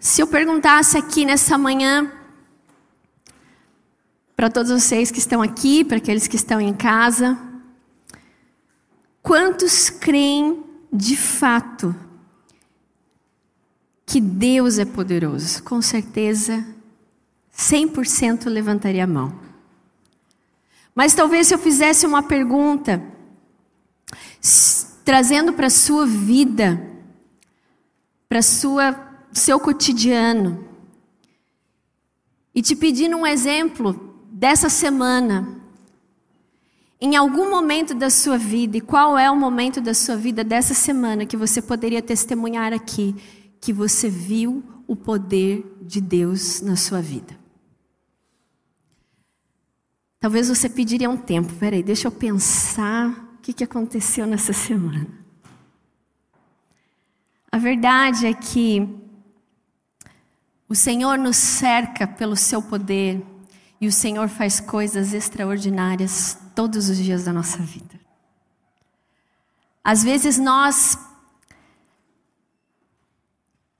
[0.00, 2.12] Se eu perguntasse aqui nessa manhã,
[4.36, 7.36] para todos vocês que estão aqui, para aqueles que estão em casa,
[9.20, 11.94] quantos creem de fato
[14.06, 15.64] que Deus é poderoso?
[15.64, 16.64] Com certeza,
[17.52, 19.36] 100% levantaria a mão.
[20.94, 23.02] Mas talvez se eu fizesse uma pergunta,
[25.04, 26.80] trazendo para a sua vida,
[28.28, 29.07] para sua
[29.38, 30.66] seu cotidiano.
[32.54, 35.56] E te pedindo um exemplo dessa semana.
[37.00, 40.74] Em algum momento da sua vida, e qual é o momento da sua vida dessa
[40.74, 43.14] semana que você poderia testemunhar aqui
[43.60, 47.38] que você viu o poder de Deus na sua vida?
[50.20, 51.52] Talvez você pediria um tempo.
[51.54, 55.06] Peraí, deixa eu pensar o que, que aconteceu nessa semana.
[57.50, 58.86] A verdade é que
[60.68, 63.24] o Senhor nos cerca pelo seu poder
[63.80, 67.98] e o Senhor faz coisas extraordinárias todos os dias da nossa vida.
[69.82, 70.98] Às vezes nós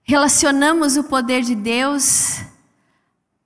[0.03, 2.41] relacionamos o poder de Deus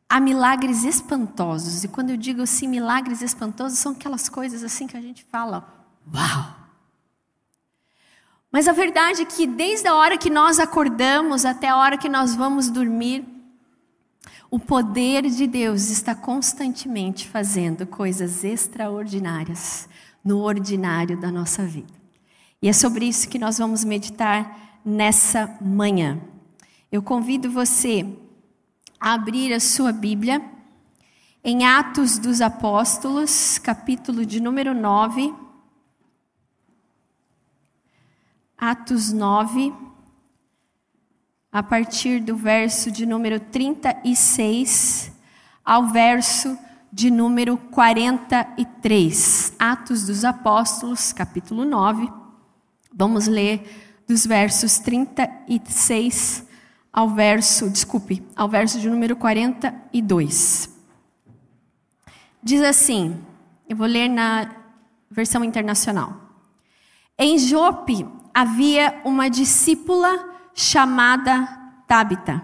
[0.08, 1.82] a milagres espantosos.
[1.82, 5.66] E quando eu digo assim, milagres espantosos, são aquelas coisas assim que a gente fala:
[6.14, 6.62] "Uau!"
[8.52, 12.10] Mas a verdade é que desde a hora que nós acordamos até a hora que
[12.10, 13.24] nós vamos dormir,
[14.53, 19.89] o poder de Deus está constantemente fazendo coisas extraordinárias
[20.22, 21.95] no ordinário da nossa vida.
[22.61, 26.20] E é sobre isso que nós vamos meditar nessa manhã.
[26.92, 28.06] Eu convido você
[29.00, 30.42] a abrir a sua Bíblia
[31.42, 35.34] em Atos dos Apóstolos, capítulo de número 9.
[38.58, 39.73] Atos 9,
[41.53, 45.12] a partir do verso de número 36
[45.62, 46.58] ao verso
[46.91, 49.52] de número 43.
[49.58, 52.11] Atos dos Apóstolos, capítulo 9.
[52.95, 56.46] Vamos ler dos versos 36
[56.91, 60.70] ao verso, desculpe, ao verso de número 42.
[62.42, 63.23] Diz assim,
[63.68, 64.51] eu vou ler na
[65.11, 66.17] versão internacional.
[67.18, 71.48] Em Jope havia uma discípula chamada
[71.86, 72.42] Tabita,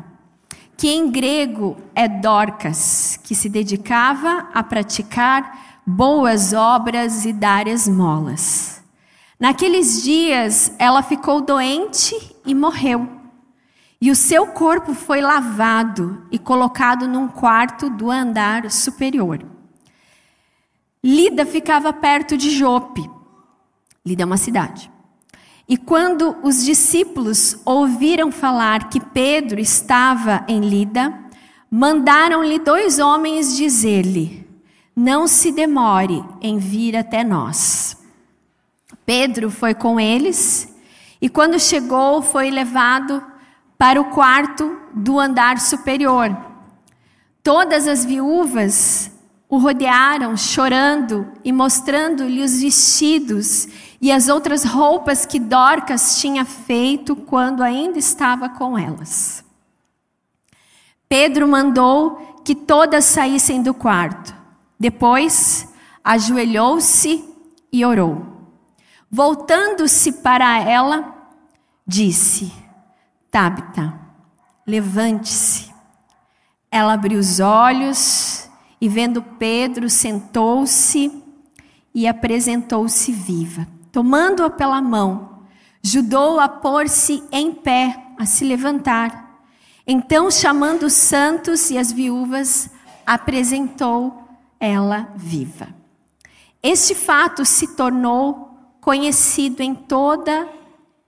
[0.76, 8.82] que em grego é Dorcas, que se dedicava a praticar boas obras e dar esmolas.
[9.40, 12.14] Naqueles dias ela ficou doente
[12.44, 13.08] e morreu.
[14.00, 19.44] E o seu corpo foi lavado e colocado num quarto do andar superior.
[21.02, 23.08] Lida ficava perto de Jope.
[24.04, 24.90] Lida é uma cidade.
[25.68, 31.12] E quando os discípulos ouviram falar que Pedro estava em Lida,
[31.70, 34.48] mandaram-lhe dois homens dizer-lhe:
[34.96, 37.98] Não se demore em vir até nós.
[39.04, 40.74] Pedro foi com eles
[41.20, 43.22] e, quando chegou, foi levado
[43.76, 46.34] para o quarto do andar superior.
[47.42, 49.10] Todas as viúvas
[49.48, 53.68] o rodearam, chorando e mostrando-lhe os vestidos
[54.00, 59.44] e as outras roupas que Dorcas tinha feito quando ainda estava com elas.
[61.08, 64.34] Pedro mandou que todas saíssem do quarto.
[64.78, 65.68] Depois,
[66.04, 67.24] ajoelhou-se
[67.72, 68.24] e orou.
[69.10, 71.14] Voltando-se para ela,
[71.86, 72.52] disse:
[73.30, 73.98] Tabita,
[74.66, 75.72] levante-se.
[76.70, 78.48] Ela abriu os olhos
[78.80, 81.10] e vendo Pedro, sentou-se
[81.94, 83.66] e apresentou-se viva.
[83.90, 85.44] Tomando-a pela mão,
[85.84, 89.42] ajudou-a a pôr-se em pé, a se levantar.
[89.86, 92.70] Então, chamando os santos e as viúvas,
[93.06, 94.22] apresentou
[94.60, 95.68] ela viva.
[96.62, 98.50] Este fato se tornou
[98.80, 100.48] conhecido em toda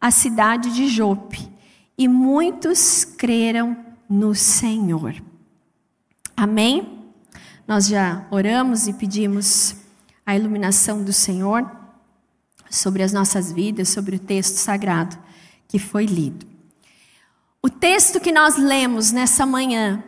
[0.00, 1.50] a cidade de Jope,
[1.98, 3.76] e muitos creram
[4.08, 5.14] no Senhor.
[6.34, 7.04] Amém?
[7.68, 9.76] Nós já oramos e pedimos
[10.24, 11.79] a iluminação do Senhor
[12.70, 15.18] sobre as nossas vidas, sobre o texto sagrado
[15.68, 16.46] que foi lido.
[17.62, 20.02] O texto que nós lemos nessa manhã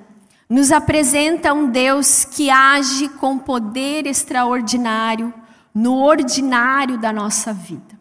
[0.49, 5.35] nos apresenta um Deus que age com poder extraordinário
[5.75, 8.01] no ordinário da nossa vida.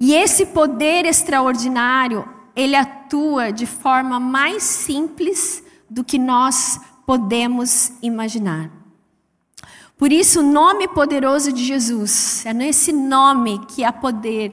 [0.00, 8.83] E esse poder extraordinário, ele atua de forma mais simples do que nós podemos imaginar.
[9.96, 14.52] Por isso, o nome poderoso de Jesus, é nesse nome que há poder,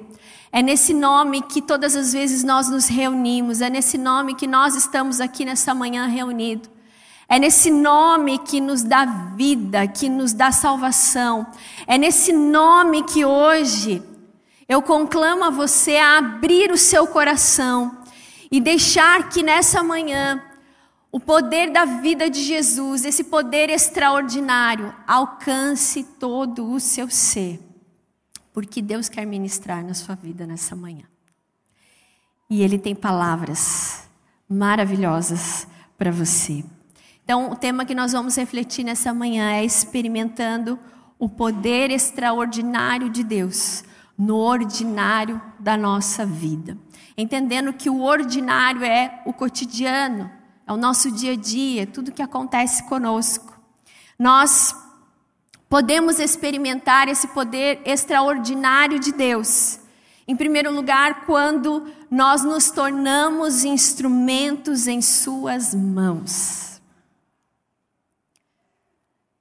[0.54, 4.76] É nesse nome que todas as vezes nós nos reunimos, é nesse nome que nós
[4.76, 6.70] estamos aqui nessa manhã reunidos.
[7.30, 9.06] É nesse nome que nos dá
[9.38, 11.48] vida, que nos dá salvação.
[11.88, 14.04] É nesse nome que hoje
[14.68, 18.00] eu conclamo a você a abrir o seu coração
[18.52, 20.44] e deixar que nessa manhã
[21.12, 27.60] o poder da vida de Jesus, esse poder extraordinário, alcance todo o seu ser
[28.54, 31.06] porque Deus quer ministrar na sua vida nessa manhã.
[32.50, 34.08] E Ele tem palavras
[34.48, 35.68] maravilhosas
[35.98, 36.64] para você.
[37.24, 40.78] Então, o tema que nós vamos refletir nessa manhã é experimentando
[41.18, 43.84] o poder extraordinário de Deus
[44.18, 46.78] no ordinário da nossa vida.
[47.18, 50.30] Entendendo que o ordinário é o cotidiano,
[50.72, 53.60] é o nosso dia a dia, tudo que acontece conosco.
[54.18, 54.74] Nós
[55.68, 59.80] podemos experimentar esse poder extraordinário de Deus.
[60.26, 66.82] Em primeiro lugar, quando nós nos tornamos instrumentos em Suas mãos.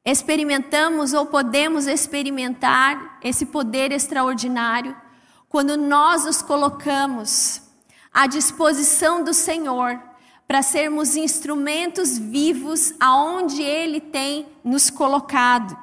[0.05, 4.97] Experimentamos ou podemos experimentar esse poder extraordinário
[5.49, 7.63] quando nós nos colocamos
[8.13, 10.10] à disposição do Senhor
[10.51, 15.79] para sermos instrumentos vivos aonde Ele tem nos colocado.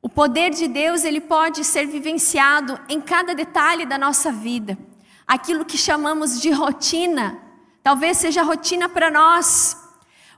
[0.00, 4.78] O poder de Deus, ele pode ser vivenciado em cada detalhe da nossa vida.
[5.26, 7.38] Aquilo que chamamos de rotina,
[7.82, 9.76] talvez seja rotina para nós,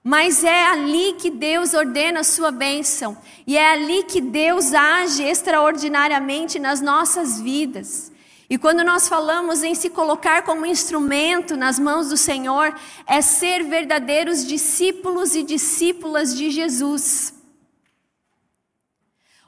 [0.02, 3.16] mas é ali que Deus ordena a sua bênção,
[3.46, 8.10] e é ali que Deus age extraordinariamente nas nossas vidas.
[8.52, 13.64] E quando nós falamos em se colocar como instrumento nas mãos do Senhor, é ser
[13.64, 17.32] verdadeiros discípulos e discípulas de Jesus.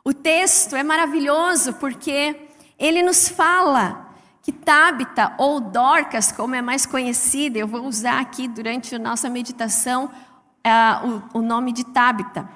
[0.03, 2.49] O texto é maravilhoso porque
[2.79, 4.11] ele nos fala
[4.41, 9.29] que Tabita, ou Dorcas, como é mais conhecida, eu vou usar aqui durante a nossa
[9.29, 12.49] meditação uh, o, o nome de Tabita.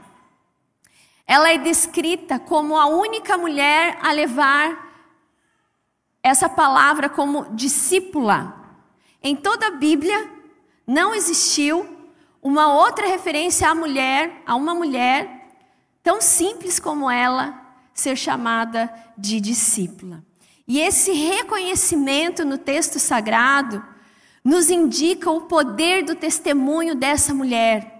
[1.27, 4.88] Ela é descrita como a única mulher a levar
[6.23, 8.55] essa palavra como discípula.
[9.23, 10.31] Em toda a Bíblia
[10.87, 11.87] não existiu
[12.43, 15.49] uma outra referência à mulher, a uma mulher
[16.03, 17.61] tão simples como ela,
[17.93, 20.23] ser chamada de discípula.
[20.67, 23.85] E esse reconhecimento no texto sagrado
[24.45, 27.99] nos indica o poder do testemunho dessa mulher.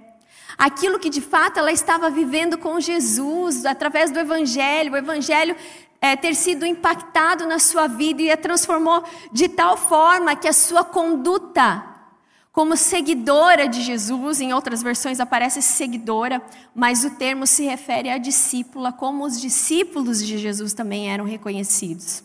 [0.57, 5.55] Aquilo que de fato ela estava vivendo com Jesus, através do Evangelho, o Evangelho
[6.01, 9.03] é, ter sido impactado na sua vida e a transformou
[9.33, 11.85] de tal forma que a sua conduta
[12.59, 16.43] como seguidora de Jesus, em outras versões aparece seguidora,
[16.75, 22.25] mas o termo se refere à discípula, como os discípulos de Jesus também eram reconhecidos.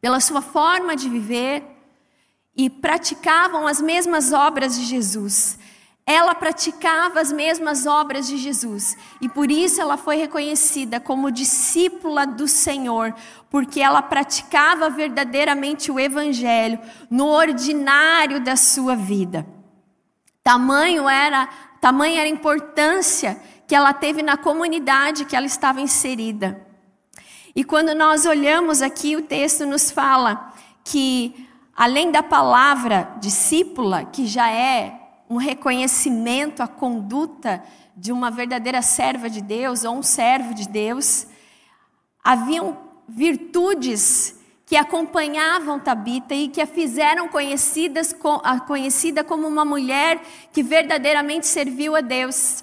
[0.00, 1.62] Pela sua forma de viver
[2.56, 5.58] e praticavam as mesmas obras de Jesus.
[6.06, 12.26] Ela praticava as mesmas obras de Jesus e por isso ela foi reconhecida como discípula
[12.26, 13.14] do Senhor,
[13.48, 16.78] porque ela praticava verdadeiramente o Evangelho
[17.08, 19.46] no ordinário da sua vida.
[20.42, 21.48] Tamanho era,
[21.80, 26.60] tamanha era a importância que ela teve na comunidade que ela estava inserida.
[27.56, 30.52] E quando nós olhamos aqui, o texto nos fala
[30.84, 35.03] que, além da palavra discípula, que já é
[35.34, 37.60] um reconhecimento à conduta
[37.96, 41.26] de uma verdadeira serva de Deus ou um servo de Deus.
[42.22, 48.14] Haviam virtudes que acompanhavam Tabita e que a fizeram conhecidas,
[48.68, 50.22] conhecida como uma mulher
[50.52, 52.62] que verdadeiramente serviu a Deus.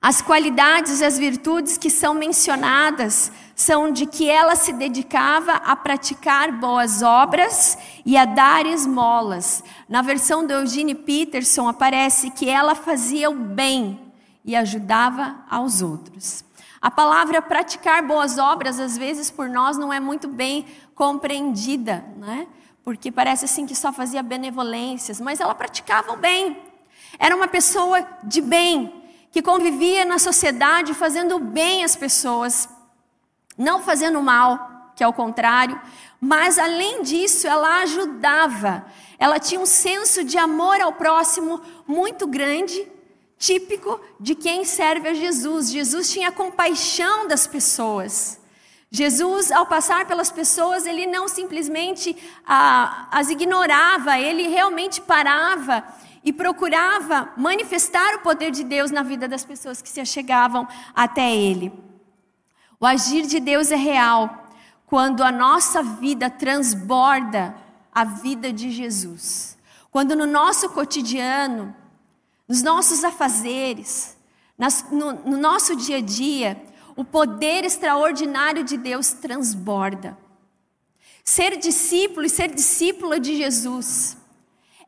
[0.00, 5.74] As qualidades e as virtudes que são mencionadas são de que ela se dedicava a
[5.74, 9.64] praticar boas obras e a dar esmolas.
[9.88, 13.98] Na versão do Eugene Peterson aparece que ela fazia o bem
[14.44, 16.44] e ajudava aos outros.
[16.80, 22.46] A palavra praticar boas obras, às vezes por nós, não é muito bem compreendida, né?
[22.84, 26.56] porque parece assim que só fazia benevolências, mas ela praticava o bem.
[27.18, 32.68] Era uma pessoa de bem, que convivia na sociedade fazendo bem às pessoas,
[33.58, 35.80] não fazendo mal, que é o contrário,
[36.20, 38.86] mas além disso, ela ajudava.
[39.18, 42.86] Ela tinha um senso de amor ao próximo muito grande,
[43.38, 45.70] típico de quem serve a Jesus.
[45.70, 48.40] Jesus tinha compaixão das pessoas.
[48.90, 55.84] Jesus, ao passar pelas pessoas, ele não simplesmente ah, as ignorava, ele realmente parava
[56.24, 61.34] e procurava manifestar o poder de Deus na vida das pessoas que se achegavam até
[61.34, 61.87] ele.
[62.80, 64.48] O agir de Deus é real
[64.86, 67.54] quando a nossa vida transborda
[67.92, 69.58] a vida de Jesus.
[69.90, 71.74] Quando no nosso cotidiano,
[72.46, 74.16] nos nossos afazeres,
[74.90, 76.62] no, no nosso dia a dia,
[76.96, 80.16] o poder extraordinário de Deus transborda.
[81.24, 84.16] Ser discípulo e ser discípula de Jesus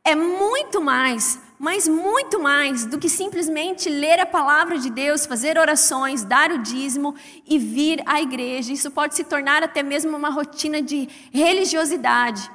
[0.03, 5.59] é muito mais, mas muito mais do que simplesmente ler a palavra de Deus, fazer
[5.59, 7.15] orações, dar o dízimo
[7.47, 8.73] e vir à igreja.
[8.73, 12.51] Isso pode se tornar até mesmo uma rotina de religiosidade.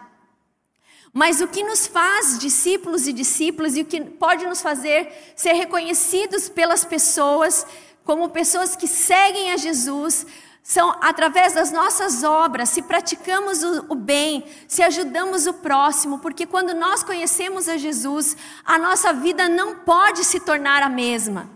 [1.13, 5.53] Mas o que nos faz discípulos e discípulas e o que pode nos fazer ser
[5.53, 7.63] reconhecidos pelas pessoas
[8.03, 10.25] como pessoas que seguem a Jesus
[10.67, 16.48] são através das nossas obras, se praticamos o, o, bem, se ajudamos o próximo, porque
[16.48, 21.48] quando nós conhecemos a Jesus, a nossa vida não pode se tornar a mesma.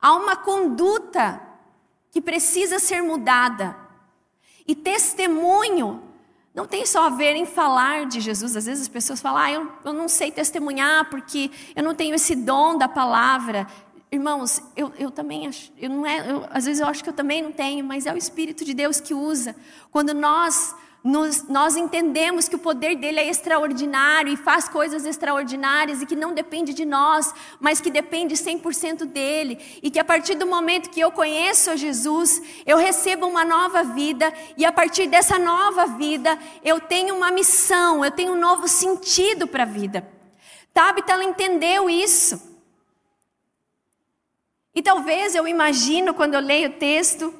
[0.00, 1.40] Há uma conduta
[2.10, 3.76] que precisa ser mudada.
[4.66, 6.02] E testemunho
[6.52, 8.56] não tem só a ver em falar de Jesus.
[8.56, 12.16] Às vezes as pessoas falam, ah, eu, eu não sei testemunhar porque eu não tenho
[12.16, 13.64] esse dom da palavra.
[14.10, 17.14] Irmãos, eu, eu também acho, eu não é, eu, às vezes eu acho que eu
[17.14, 19.56] também não tenho, mas é o Espírito de Deus que usa.
[19.90, 26.00] Quando nós, nos, nós entendemos que o poder dele é extraordinário e faz coisas extraordinárias
[26.00, 29.58] e que não depende de nós, mas que depende 100% dele.
[29.82, 34.32] E que a partir do momento que eu conheço Jesus, eu recebo uma nova vida
[34.56, 39.48] e a partir dessa nova vida eu tenho uma missão, eu tenho um novo sentido
[39.48, 40.08] para a vida.
[40.72, 42.53] Tabita, ela entendeu isso.
[44.74, 47.32] E talvez eu imagino, quando eu leio o texto,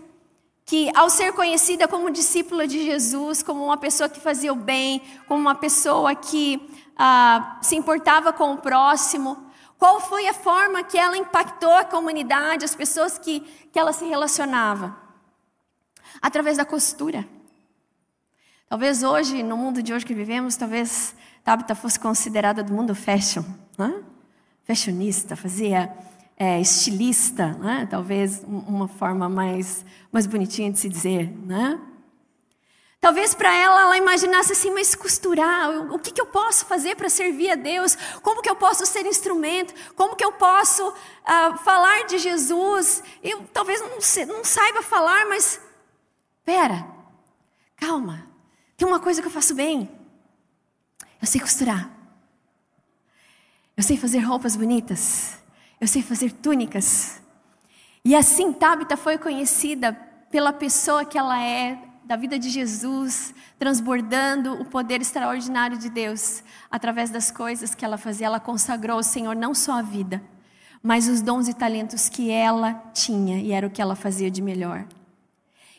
[0.64, 5.02] que ao ser conhecida como discípula de Jesus, como uma pessoa que fazia o bem,
[5.26, 6.60] como uma pessoa que
[6.96, 12.64] ah, se importava com o próximo, qual foi a forma que ela impactou a comunidade,
[12.64, 13.40] as pessoas que,
[13.72, 14.96] que ela se relacionava?
[16.22, 17.26] Através da costura.
[18.68, 21.14] Talvez hoje, no mundo de hoje que vivemos, talvez
[21.44, 23.42] Tabitha fosse considerada do mundo fashion.
[23.76, 24.02] Né?
[24.64, 25.94] Fashionista, fazia
[26.36, 27.86] é, estilista, né?
[27.88, 31.30] talvez uma forma mais, mais bonitinha de se dizer.
[31.30, 31.80] Né?
[33.00, 37.08] Talvez para ela, ela imaginasse assim, mas costurar, o que, que eu posso fazer para
[37.08, 37.96] servir a Deus?
[38.22, 39.74] Como que eu posso ser instrumento?
[39.94, 43.02] Como que eu posso uh, falar de Jesus?
[43.22, 43.98] Eu talvez não,
[44.34, 45.60] não saiba falar, mas,
[46.44, 46.86] pera,
[47.76, 48.26] calma,
[48.76, 49.88] tem uma coisa que eu faço bem.
[51.20, 51.90] Eu sei costurar.
[53.76, 55.43] Eu sei fazer roupas bonitas
[55.84, 57.20] eu sei fazer túnicas.
[58.02, 59.92] E assim Tabita foi conhecida
[60.30, 66.42] pela pessoa que ela é, da vida de Jesus, transbordando o poder extraordinário de Deus
[66.70, 68.28] através das coisas que ela fazia.
[68.28, 70.22] Ela consagrou ao Senhor não só a vida,
[70.82, 74.40] mas os dons e talentos que ela tinha e era o que ela fazia de
[74.40, 74.86] melhor.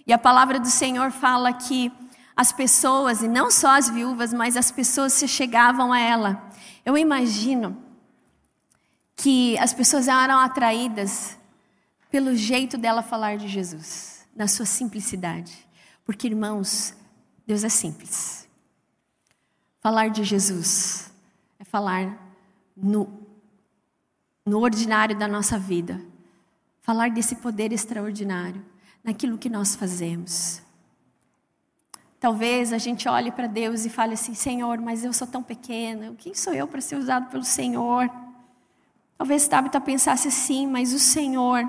[0.05, 1.91] E a palavra do Senhor fala que
[2.37, 6.47] as pessoas, e não só as viúvas, mas as pessoas se chegavam a ela.
[6.85, 7.84] Eu imagino
[9.15, 11.37] que as pessoas eram atraídas
[12.11, 15.67] pelo jeito dela falar de Jesus, na sua simplicidade.
[16.05, 16.95] Porque, irmãos,
[17.45, 18.47] Deus é simples.
[19.79, 21.11] Falar de Jesus
[21.59, 22.17] é falar
[22.75, 23.07] no,
[24.45, 26.01] no ordinário da nossa vida.
[26.81, 28.63] Falar desse poder extraordinário
[29.03, 30.61] naquilo que nós fazemos.
[32.19, 36.15] Talvez a gente olhe para Deus e fale assim: Senhor, mas eu sou tão pequena,
[36.17, 38.09] quem sou eu para ser usado pelo Senhor?
[39.17, 41.63] Talvez Tabita pensasse assim, mas o Senhor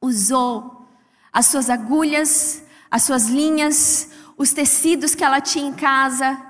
[0.00, 0.86] usou
[1.32, 6.40] as suas agulhas, as suas linhas, os tecidos que ela tinha em casa,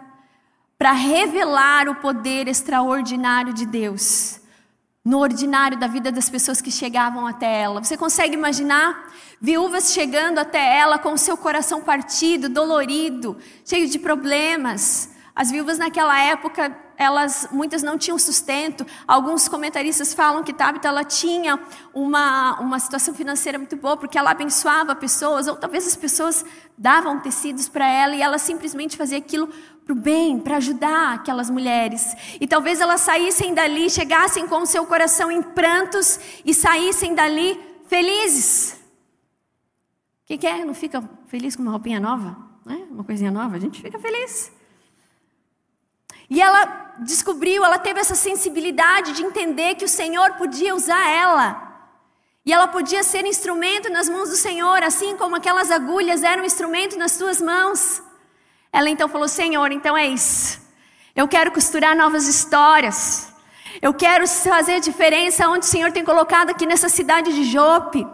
[0.79, 4.41] para revelar o poder extraordinário de Deus
[5.07, 7.83] no ordinário da vida das pessoas que chegavam até ela.
[7.83, 14.01] Você consegue imaginar viúvas chegando até ela com o seu coração partido, dolorido, cheio de
[14.01, 15.11] problemas?
[15.33, 18.87] As viúvas naquela época, elas muitas não tinham sustento.
[19.07, 21.59] Alguns comentaristas falam que Tabita ela tinha
[21.93, 26.45] uma, uma situação financeira muito boa porque ela abençoava pessoas, ou talvez as pessoas
[26.77, 29.49] davam tecidos para ela e ela simplesmente fazia aquilo
[29.85, 32.15] para o bem, para ajudar aquelas mulheres.
[32.41, 37.59] E talvez elas saíssem dali, chegassem com o seu coração em prantos e saíssem dali
[37.87, 38.73] felizes.
[40.25, 40.65] O que, que é?
[40.65, 42.37] Não fica feliz com uma roupinha nova?
[42.65, 42.85] Né?
[42.91, 43.55] Uma coisinha nova?
[43.55, 44.56] A gente fica feliz.
[46.29, 51.63] E ela descobriu, ela teve essa sensibilidade de entender que o Senhor podia usar ela.
[52.45, 56.97] E ela podia ser instrumento nas mãos do Senhor, assim como aquelas agulhas eram instrumento
[56.97, 58.03] nas suas mãos.
[58.73, 60.61] Ela então falou: Senhor, então é isso.
[61.15, 63.33] Eu quero costurar novas histórias.
[63.83, 68.07] Eu quero fazer diferença onde o Senhor tem colocado aqui nessa cidade de Jope.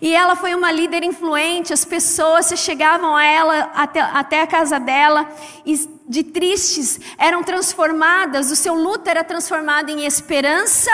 [0.00, 4.46] E ela foi uma líder influente, as pessoas se chegavam a ela até, até a
[4.46, 5.28] casa dela
[5.64, 5.76] e
[6.08, 10.90] de tristes eram transformadas, o seu luto era transformado em esperança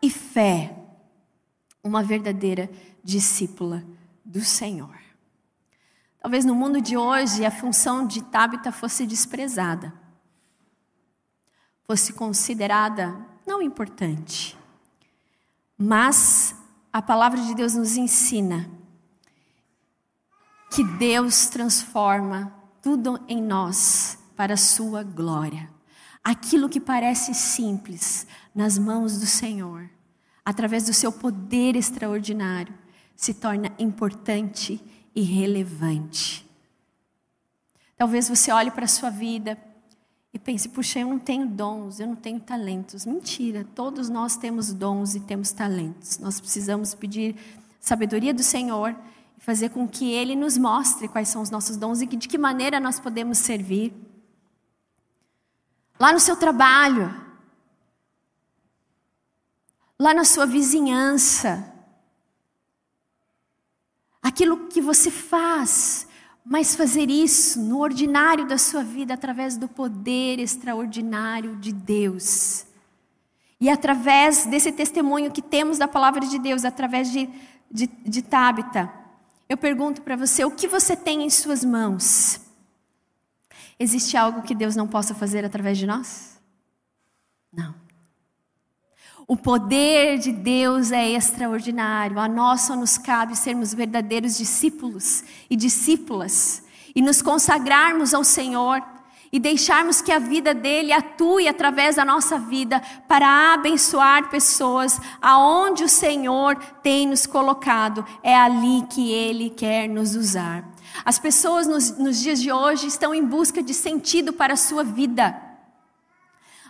[0.00, 0.74] e fé.
[1.82, 2.70] Uma verdadeira
[3.02, 3.84] discípula
[4.24, 4.96] do Senhor.
[6.20, 9.92] Talvez no mundo de hoje a função de Tabita fosse desprezada,
[11.84, 14.56] fosse considerada não importante.
[15.76, 16.54] Mas
[16.92, 18.68] a palavra de Deus nos ensina
[20.70, 25.70] que Deus transforma tudo em nós para a sua glória.
[26.22, 29.88] Aquilo que parece simples nas mãos do Senhor,
[30.44, 32.74] através do seu poder extraordinário,
[33.16, 34.82] se torna importante
[35.14, 36.48] e relevante.
[37.96, 39.56] Talvez você olhe para a sua vida
[40.32, 43.04] e pense: puxa, eu não tenho dons, eu não tenho talentos.
[43.04, 46.18] Mentira, todos nós temos dons e temos talentos.
[46.18, 47.36] Nós precisamos pedir
[47.80, 48.96] sabedoria do Senhor
[49.36, 52.38] e fazer com que Ele nos mostre quais são os nossos dons e de que
[52.38, 53.92] maneira nós podemos servir.
[56.00, 57.14] Lá no seu trabalho,
[59.98, 61.72] lá na sua vizinhança,
[64.20, 66.08] aquilo que você faz,
[66.44, 72.66] mas fazer isso no ordinário da sua vida através do poder extraordinário de Deus.
[73.60, 77.28] E através desse testemunho que temos da palavra de Deus, através de,
[77.70, 78.92] de, de Tábita,
[79.48, 82.40] eu pergunto para você: o que você tem em suas mãos?
[83.78, 86.40] Existe algo que Deus não possa fazer através de nós?
[87.52, 87.81] Não.
[89.26, 92.18] O poder de Deus é extraordinário.
[92.18, 96.62] A nós só nos cabe sermos verdadeiros discípulos e discípulas
[96.94, 98.82] e nos consagrarmos ao Senhor
[99.32, 105.84] e deixarmos que a vida dele atue através da nossa vida para abençoar pessoas aonde
[105.84, 108.04] o Senhor tem nos colocado.
[108.22, 110.68] É ali que ele quer nos usar.
[111.02, 114.84] As pessoas nos, nos dias de hoje estão em busca de sentido para a sua
[114.84, 115.51] vida.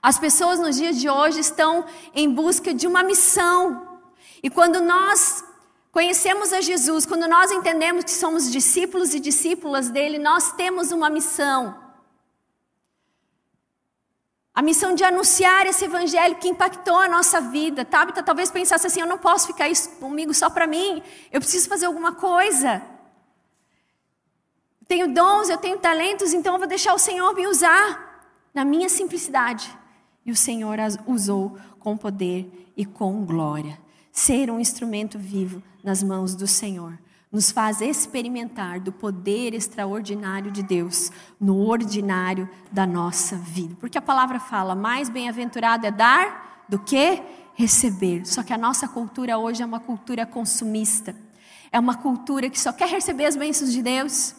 [0.02, 4.00] As pessoas nos dias de hoje estão em busca de uma missão.
[4.42, 5.44] E quando nós
[5.92, 11.08] conhecemos a Jesus, quando nós entendemos que somos discípulos e discípulas dele, nós temos uma
[11.08, 11.80] missão.
[14.52, 17.84] A missão de anunciar esse evangelho que impactou a nossa vida.
[17.84, 21.68] Tabita talvez pensasse assim: eu não posso ficar isso comigo só para mim, eu preciso
[21.68, 22.82] fazer alguma coisa.
[24.88, 27.86] tenho dons, eu tenho talentos, então eu vou deixar o Senhor me usar
[28.52, 29.81] na minha simplicidade.
[30.24, 33.78] E o Senhor as usou com poder e com glória.
[34.12, 36.98] Ser um instrumento vivo nas mãos do Senhor
[37.32, 43.74] nos faz experimentar do poder extraordinário de Deus no ordinário da nossa vida.
[43.80, 47.22] Porque a palavra fala: mais bem-aventurado é dar do que
[47.54, 48.26] receber.
[48.26, 51.16] Só que a nossa cultura hoje é uma cultura consumista.
[51.72, 54.34] É uma cultura que só quer receber as bênçãos de Deus,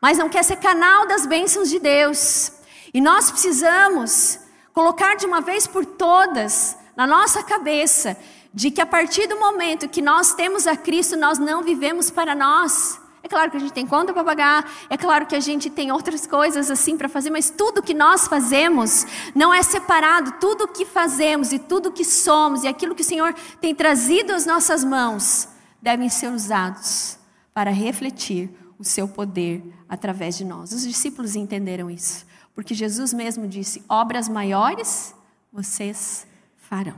[0.00, 2.52] mas não quer ser canal das bênçãos de Deus.
[2.96, 4.38] E nós precisamos
[4.72, 8.16] colocar de uma vez por todas na nossa cabeça
[8.54, 12.34] de que a partir do momento que nós temos a Cristo, nós não vivemos para
[12.34, 12.98] nós.
[13.22, 15.92] É claro que a gente tem conta para pagar, é claro que a gente tem
[15.92, 19.04] outras coisas assim para fazer, mas tudo que nós fazemos
[19.34, 20.32] não é separado.
[20.40, 24.46] Tudo que fazemos e tudo que somos e aquilo que o Senhor tem trazido às
[24.46, 25.48] nossas mãos
[25.82, 27.18] devem ser usados
[27.52, 30.72] para refletir o seu poder através de nós.
[30.72, 32.24] Os discípulos entenderam isso.
[32.56, 35.14] Porque Jesus mesmo disse: obras maiores
[35.52, 36.96] vocês farão.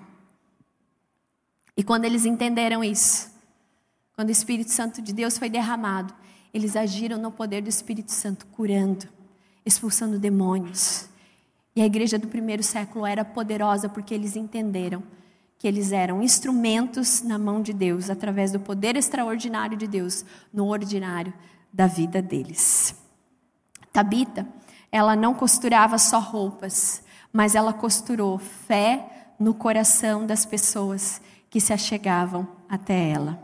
[1.76, 3.30] E quando eles entenderam isso,
[4.14, 6.14] quando o Espírito Santo de Deus foi derramado,
[6.54, 9.06] eles agiram no poder do Espírito Santo, curando,
[9.66, 11.08] expulsando demônios.
[11.74, 15.02] E a igreja do primeiro século era poderosa porque eles entenderam
[15.58, 20.68] que eles eram instrumentos na mão de Deus, através do poder extraordinário de Deus, no
[20.68, 21.32] ordinário
[21.72, 22.94] da vida deles.
[23.92, 24.46] Tabita
[24.90, 31.20] ela não costurava só roupas, mas ela costurou fé no coração das pessoas
[31.50, 33.38] que se achegavam até ela.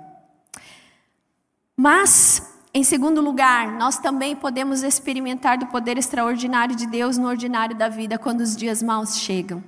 [1.77, 7.77] Mas, em segundo lugar, nós também podemos experimentar do poder extraordinário de Deus no ordinário
[7.77, 9.63] da vida quando os dias maus chegam.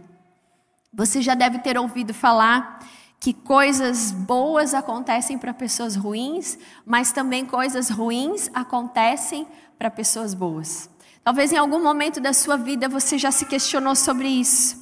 [0.93, 2.79] Você já deve ter ouvido falar
[3.19, 9.47] que coisas boas acontecem para pessoas ruins, mas também coisas ruins acontecem
[9.79, 10.89] para pessoas boas.
[11.27, 14.81] Talvez em algum momento da sua vida você já se questionou sobre isso.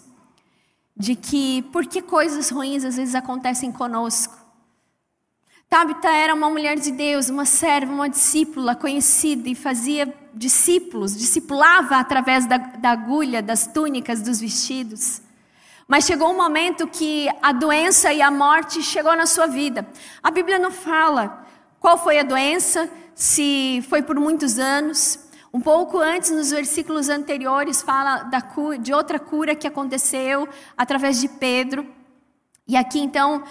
[0.94, 4.37] De que por que coisas ruins às vezes acontecem conosco.
[5.70, 11.96] Tabita era uma mulher de Deus, uma serva, uma discípula conhecida e fazia discípulos, discipulava
[11.96, 15.22] através da, da agulha, das túnicas, dos vestidos.
[15.88, 19.88] Mas chegou um momento que a doença e a morte chegou na sua vida.
[20.22, 21.46] A Bíblia não fala
[21.80, 25.23] qual foi a doença, se foi por muitos anos.
[25.54, 28.40] Um pouco antes, nos versículos anteriores, fala da
[28.80, 31.86] de outra cura que aconteceu através de Pedro.
[32.66, 33.44] E aqui então,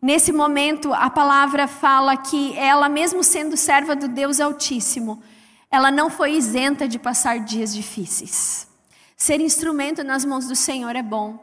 [0.00, 5.22] nesse momento, a palavra fala que ela, mesmo sendo serva do Deus Altíssimo,
[5.70, 8.68] ela não foi isenta de passar dias difíceis.
[9.16, 11.42] Ser instrumento nas mãos do Senhor é bom,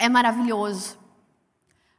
[0.00, 0.98] é maravilhoso.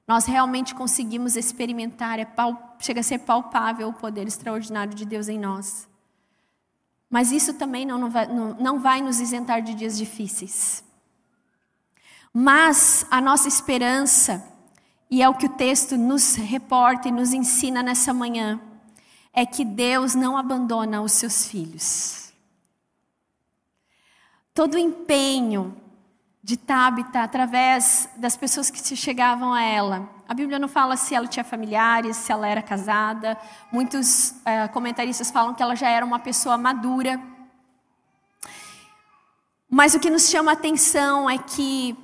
[0.06, 5.30] Nós realmente conseguimos experimentar, é pal, chega a ser palpável o poder extraordinário de Deus
[5.30, 5.90] em nós.
[7.12, 10.82] Mas isso também não, não, vai, não, não vai nos isentar de dias difíceis.
[12.34, 14.42] Mas a nossa esperança,
[15.10, 18.62] e é o que o texto nos reporta e nos ensina nessa manhã,
[19.34, 22.32] é que Deus não abandona os seus filhos.
[24.54, 25.76] Todo o empenho
[26.42, 30.10] de Tabita através das pessoas que se chegavam a ela.
[30.32, 33.38] A Bíblia não fala se ela tinha familiares, se ela era casada.
[33.70, 37.20] Muitos uh, comentaristas falam que ela já era uma pessoa madura.
[39.70, 41.98] Mas o que nos chama a atenção é que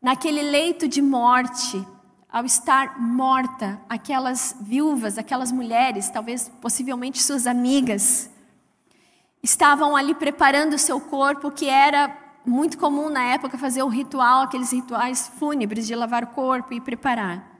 [0.00, 1.84] naquele leito de morte,
[2.30, 8.30] ao estar morta, aquelas viúvas, aquelas mulheres, talvez possivelmente suas amigas,
[9.42, 14.42] estavam ali preparando o seu corpo, que era muito comum na época fazer o ritual,
[14.42, 17.55] aqueles rituais fúnebres de lavar o corpo e preparar.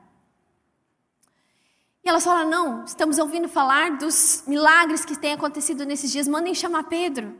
[2.06, 6.54] E elas falam: não, estamos ouvindo falar dos milagres que têm acontecido nesses dias, mandem
[6.54, 7.36] chamar Pedro.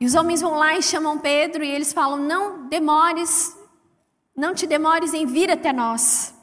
[0.00, 3.54] E os homens vão lá e chamam Pedro e eles falam: não demores,
[4.34, 6.34] não te demores em vir até nós.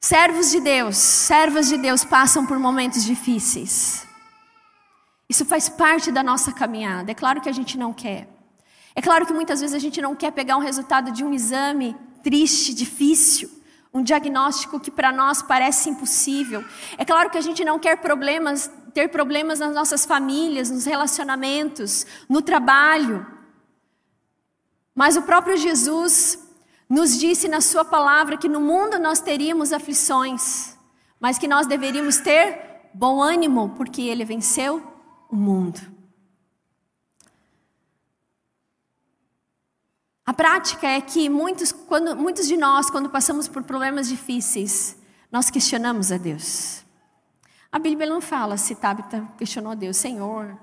[0.00, 4.06] Servos de Deus, servas de Deus passam por momentos difíceis.
[5.28, 7.10] Isso faz parte da nossa caminhada.
[7.10, 8.26] É claro que a gente não quer.
[8.94, 11.94] É claro que muitas vezes a gente não quer pegar um resultado de um exame
[12.22, 13.50] triste, difícil,
[13.92, 16.64] um diagnóstico que para nós parece impossível.
[16.96, 22.06] É claro que a gente não quer problemas, ter problemas nas nossas famílias, nos relacionamentos,
[22.28, 23.26] no trabalho.
[24.94, 26.38] Mas o próprio Jesus
[26.88, 30.76] nos disse na sua palavra que no mundo nós teríamos aflições,
[31.18, 34.82] mas que nós deveríamos ter bom ânimo, porque ele venceu
[35.30, 35.99] o mundo.
[40.30, 44.96] A prática é que muitos, quando, muitos de nós, quando passamos por problemas difíceis,
[45.28, 46.84] nós questionamos a Deus.
[47.72, 50.56] A Bíblia não fala se Tabita questionou a Deus, Senhor,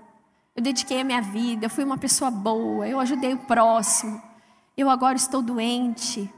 [0.55, 4.23] eu dediquei a minha vida, eu fui uma pessoa boa, eu ajudei o próximo,
[4.77, 6.33] eu agora estou doente,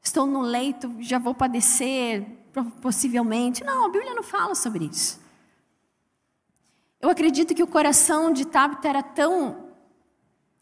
[0.00, 2.24] estou no leito, já vou padecer,
[2.80, 3.64] possivelmente.
[3.64, 5.20] Não, a Bíblia não fala sobre isso.
[7.00, 9.63] Eu acredito que o coração de Tabita era tão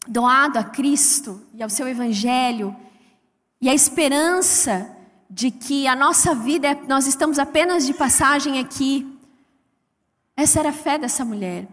[0.07, 2.75] doado a Cristo e ao seu Evangelho,
[3.61, 4.95] e a esperança
[5.29, 9.17] de que a nossa vida, é, nós estamos apenas de passagem aqui.
[10.35, 11.67] Essa era a fé dessa mulher.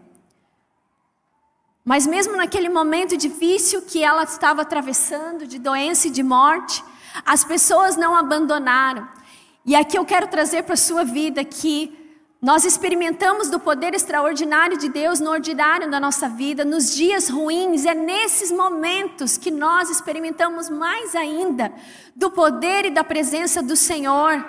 [1.83, 6.83] Mas mesmo naquele momento difícil que ela estava atravessando, de doença e de morte,
[7.25, 9.07] as pessoas não abandonaram.
[9.65, 12.00] E aqui eu quero trazer para a sua vida que
[12.41, 17.85] nós experimentamos do poder extraordinário de Deus no ordinário da nossa vida, nos dias ruins,
[17.85, 21.71] é nesses momentos que nós experimentamos mais ainda
[22.15, 24.43] do poder e da presença do Senhor.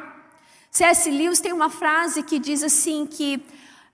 [0.71, 1.11] C.S.
[1.11, 3.45] Lewis tem uma frase que diz assim que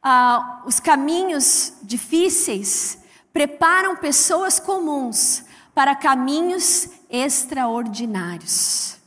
[0.00, 2.98] ah, os caminhos difíceis
[3.32, 5.42] preparam pessoas comuns
[5.74, 8.97] para caminhos extraordinários.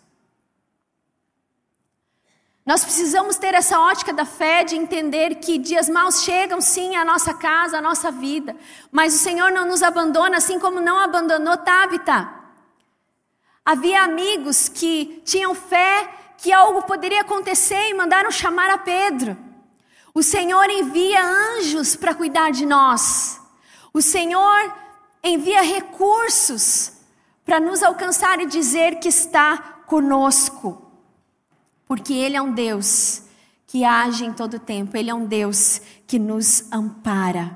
[2.71, 7.03] Nós precisamos ter essa ótica da fé de entender que dias maus chegam sim à
[7.03, 8.55] nossa casa, à nossa vida,
[8.89, 12.33] mas o Senhor não nos abandona assim como não abandonou Tabita.
[13.65, 19.35] Havia amigos que tinham fé que algo poderia acontecer e mandaram chamar a Pedro.
[20.13, 23.37] O Senhor envia anjos para cuidar de nós.
[23.93, 24.73] O Senhor
[25.21, 26.93] envia recursos
[27.45, 30.80] para nos alcançar e dizer que está conosco
[31.91, 33.23] porque Ele é um Deus
[33.67, 37.53] que age em todo tempo, Ele é um Deus que nos ampara.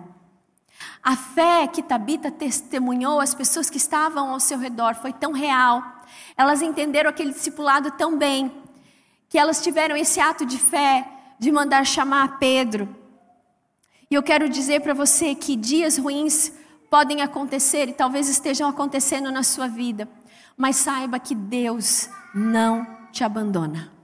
[1.01, 5.81] A fé que Tabita testemunhou às pessoas que estavam ao seu redor foi tão real,
[6.35, 8.51] elas entenderam aquele discipulado tão bem,
[9.29, 11.07] que elas tiveram esse ato de fé
[11.39, 12.93] de mandar chamar Pedro.
[14.11, 16.51] E eu quero dizer para você que dias ruins
[16.89, 20.09] podem acontecer e talvez estejam acontecendo na sua vida,
[20.57, 23.94] mas saiba que Deus não te abandona.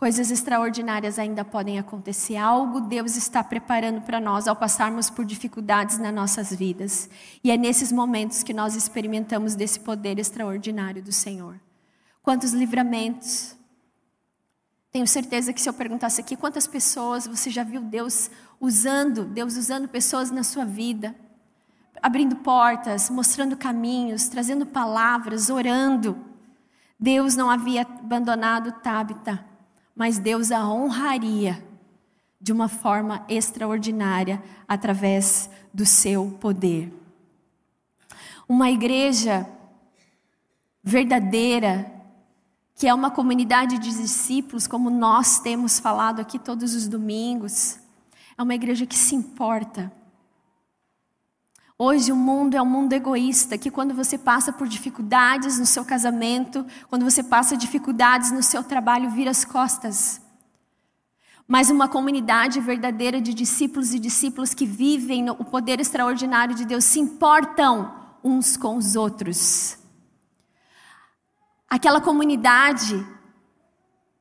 [0.00, 2.38] Coisas extraordinárias ainda podem acontecer.
[2.38, 7.10] Algo Deus está preparando para nós ao passarmos por dificuldades nas nossas vidas.
[7.44, 11.60] E é nesses momentos que nós experimentamos desse poder extraordinário do Senhor.
[12.22, 13.54] Quantos livramentos.
[14.90, 19.54] Tenho certeza que se eu perguntasse aqui quantas pessoas você já viu Deus usando, Deus
[19.54, 21.14] usando pessoas na sua vida,
[22.00, 26.16] abrindo portas, mostrando caminhos, trazendo palavras, orando.
[26.98, 29.49] Deus não havia abandonado Tabita
[30.00, 31.62] mas Deus a honraria
[32.40, 36.90] de uma forma extraordinária através do seu poder.
[38.48, 39.46] Uma igreja
[40.82, 41.92] verdadeira,
[42.74, 47.78] que é uma comunidade de discípulos, como nós temos falado aqui todos os domingos,
[48.38, 49.92] é uma igreja que se importa.
[51.82, 55.82] Hoje o mundo é um mundo egoísta, que quando você passa por dificuldades no seu
[55.82, 60.20] casamento, quando você passa dificuldades no seu trabalho, vira as costas.
[61.48, 66.84] Mas uma comunidade verdadeira de discípulos e discípulos que vivem o poder extraordinário de Deus
[66.84, 67.90] se importam
[68.22, 69.78] uns com os outros.
[71.66, 73.06] Aquela comunidade,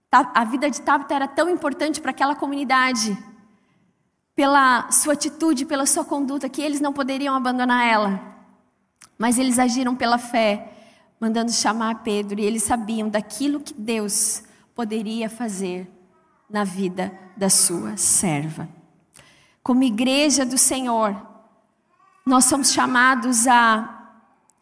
[0.10, 3.18] a vida de Tabita era tão importante para aquela comunidade
[4.40, 8.22] pela sua atitude, pela sua conduta, que eles não poderiam abandonar ela.
[9.18, 10.78] Mas eles agiram pela fé,
[11.20, 15.92] mandando chamar Pedro, e eles sabiam daquilo que Deus poderia fazer
[16.50, 18.70] na vida da sua serva.
[19.62, 21.22] Como igreja do Senhor,
[22.26, 24.14] nós somos chamados a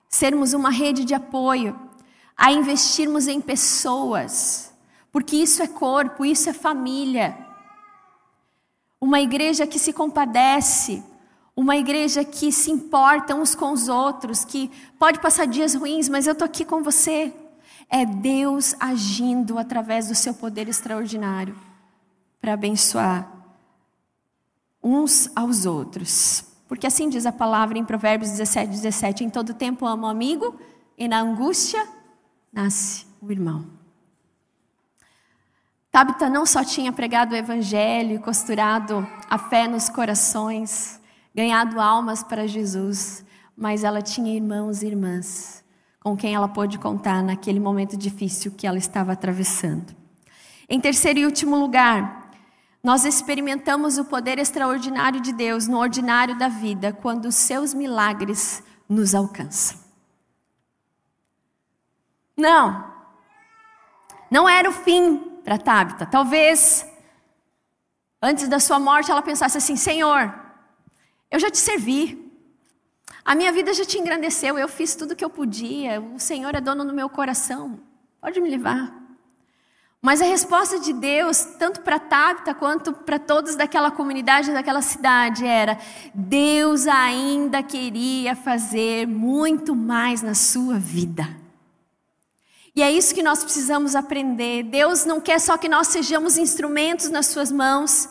[0.10, 1.80] sermos uma rede de apoio,
[2.36, 4.74] a investirmos em pessoas,
[5.12, 7.47] porque isso é corpo, isso é família.
[9.00, 11.04] Uma igreja que se compadece,
[11.56, 16.28] uma igreja que se importa uns com os outros, que pode passar dias ruins, mas
[16.28, 17.34] eu estou aqui com você.
[17.90, 21.56] É Deus agindo através do seu poder extraordinário
[22.42, 23.32] para abençoar
[24.84, 26.44] uns aos outros.
[26.68, 30.60] Porque assim diz a palavra em Provérbios 17, 17: Em todo tempo amo o amigo,
[30.98, 31.88] e na angústia
[32.52, 33.66] nasce o irmão.
[35.98, 41.02] Tabita não só tinha pregado o evangelho costurado a fé nos corações,
[41.34, 43.26] ganhado almas para Jesus,
[43.58, 45.66] mas ela tinha irmãos e irmãs
[46.00, 49.92] com quem ela pôde contar naquele momento difícil que ela estava atravessando.
[50.70, 52.30] Em terceiro e último lugar,
[52.84, 58.62] nós experimentamos o poder extraordinário de Deus no ordinário da vida, quando os seus milagres
[58.88, 59.80] nos alcançam.
[62.38, 62.86] Não,
[64.30, 66.06] não era o fim para Tabita.
[66.06, 66.86] Talvez
[68.22, 70.34] antes da sua morte ela pensasse assim: Senhor,
[71.32, 72.30] eu já te servi.
[73.24, 76.02] A minha vida já te engrandeceu, eu fiz tudo o que eu podia.
[76.02, 77.80] O Senhor é dono do meu coração.
[78.20, 78.94] Pode me levar.
[80.02, 85.46] Mas a resposta de Deus, tanto para Tabita quanto para todos daquela comunidade, daquela cidade,
[85.46, 85.80] era:
[86.14, 91.47] Deus ainda queria fazer muito mais na sua vida.
[92.78, 94.62] E é isso que nós precisamos aprender.
[94.62, 98.08] Deus não quer só que nós sejamos instrumentos nas Suas mãos.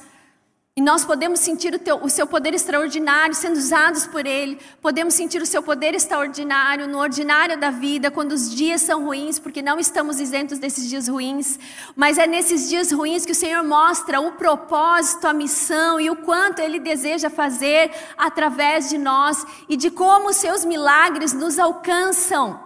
[0.76, 4.59] E nós podemos sentir o, teu, o, seu poder extraordinário sendo usados por Ele.
[4.83, 9.38] Podemos sentir o seu poder extraordinário no ordinário da vida, quando os dias são ruins,
[9.38, 11.61] porque não estamos isentos desses dias ruins.
[11.94, 16.16] Mas é nesses dias ruins que o Senhor mostra o propósito, a missão e o
[16.16, 22.65] quanto Ele deseja fazer através de nós e de como os seus milagres nos alcançam.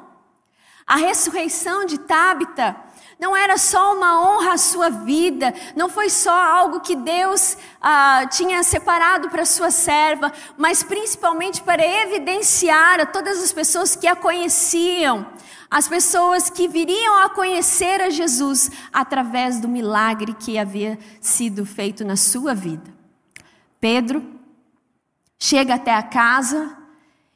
[0.87, 2.77] A ressurreição de Tabita
[3.21, 8.27] não era só uma honra à sua vida, não foi só algo que Deus ah,
[8.31, 14.17] tinha separado para sua serva, mas principalmente para evidenciar a todas as pessoas que a
[14.17, 15.27] conheciam,
[15.71, 22.05] as pessoas que viriam a conhecer a Jesus através do milagre que havia sido feito
[22.05, 22.91] na sua vida.
[23.79, 24.41] Pedro
[25.39, 26.77] chega até a casa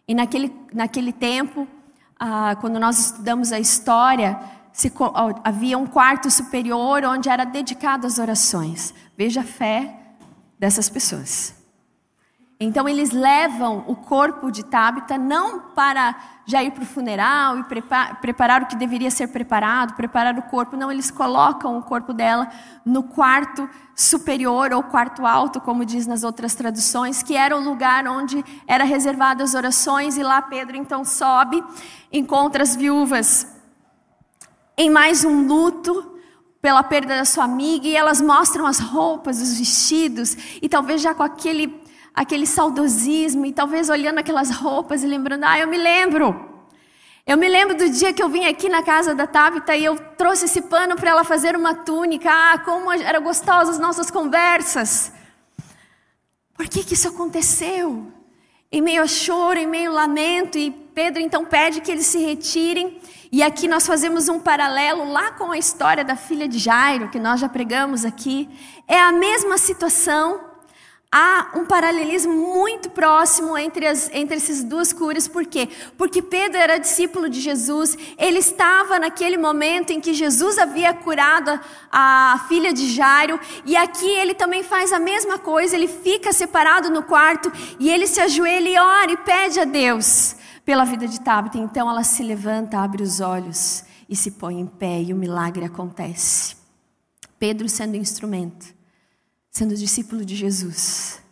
[0.08, 1.68] e naquele, naquele tempo
[2.18, 4.38] ah, quando nós estudamos a história,
[4.72, 4.92] se,
[5.42, 8.92] havia um quarto superior onde era dedicado às orações.
[9.16, 9.98] Veja a fé
[10.58, 11.63] dessas pessoas.
[12.58, 16.14] Então eles levam o corpo de Tabita não para
[16.46, 20.42] já ir para o funeral e preparar, preparar o que deveria ser preparado, preparar o
[20.42, 22.48] corpo, não, eles colocam o corpo dela
[22.84, 28.06] no quarto superior ou quarto alto, como diz nas outras traduções, que era o lugar
[28.06, 31.62] onde era reservado as orações e lá Pedro então sobe,
[32.12, 33.48] encontra as viúvas
[34.76, 36.12] em mais um luto
[36.60, 41.14] pela perda da sua amiga e elas mostram as roupas, os vestidos e talvez já
[41.14, 41.83] com aquele
[42.14, 46.52] aquele saudosismo e talvez olhando aquelas roupas e lembrando, ah, eu me lembro.
[47.26, 49.96] Eu me lembro do dia que eu vim aqui na casa da Tabita e eu
[50.16, 52.30] trouxe esse pano para ela fazer uma túnica.
[52.30, 55.10] Ah, como eram gostosas as nossas conversas.
[56.54, 58.12] Por que, que isso aconteceu?
[58.70, 62.18] Em meio a choro, em meio a lamento, e Pedro então pede que eles se
[62.18, 63.00] retirem.
[63.32, 67.18] E aqui nós fazemos um paralelo lá com a história da filha de Jairo, que
[67.18, 68.48] nós já pregamos aqui.
[68.86, 70.43] É a mesma situação
[71.16, 75.68] há um paralelismo muito próximo entre, as, entre essas duas curas, por quê?
[75.96, 81.52] Porque Pedro era discípulo de Jesus, ele estava naquele momento em que Jesus havia curado
[81.92, 86.32] a, a filha de Jairo, e aqui ele também faz a mesma coisa, ele fica
[86.32, 91.06] separado no quarto e ele se ajoelha e ora e pede a Deus pela vida
[91.06, 91.58] de Tabita.
[91.58, 95.64] Então ela se levanta, abre os olhos e se põe em pé e o milagre
[95.64, 96.56] acontece.
[97.38, 98.74] Pedro sendo instrumento
[99.54, 101.22] sendo discípulo de Jesus.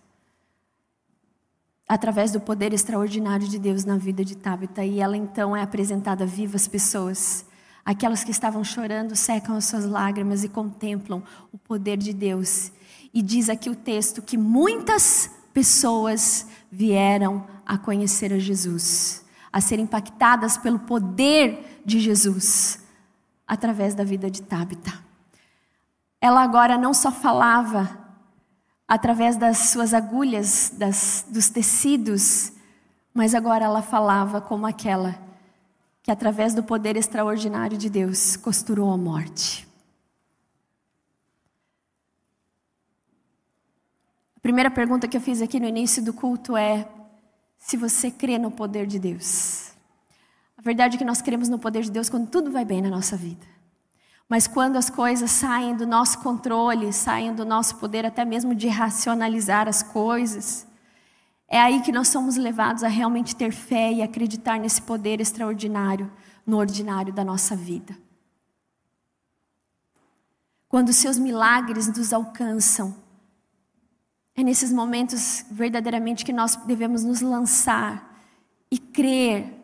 [1.89, 6.25] Através do poder extraordinário de Deus na vida de Tabita, e ela então é apresentada
[6.25, 7.45] viva às pessoas.
[7.85, 12.71] Aquelas que estavam chorando secam as suas lágrimas e contemplam o poder de Deus.
[13.13, 19.81] E diz aqui o texto que muitas pessoas vieram a conhecer a Jesus, a ser
[19.81, 22.79] impactadas pelo poder de Jesus
[23.49, 24.93] através da vida de Tabita.
[26.21, 28.02] Ela agora não só falava
[28.87, 32.53] através das suas agulhas, das, dos tecidos,
[33.14, 35.18] mas agora ela falava como aquela
[36.03, 39.68] que, através do poder extraordinário de Deus, costurou a morte.
[44.37, 46.88] A primeira pergunta que eu fiz aqui no início do culto é:
[47.59, 49.71] se você crê no poder de Deus.
[50.57, 52.90] A verdade é que nós cremos no poder de Deus quando tudo vai bem na
[52.90, 53.47] nossa vida.
[54.33, 58.66] Mas quando as coisas saem do nosso controle, saem do nosso poder até mesmo de
[58.66, 60.66] racionalizar as coisas,
[61.47, 66.11] é aí que nós somos levados a realmente ter fé e acreditar nesse poder extraordinário
[66.47, 67.95] no ordinário da nossa vida.
[70.66, 72.97] Quando seus milagres nos alcançam,
[74.35, 78.18] é nesses momentos verdadeiramente que nós devemos nos lançar
[78.71, 79.62] e crer